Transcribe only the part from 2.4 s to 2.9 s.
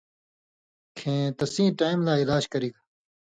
کرِگ۔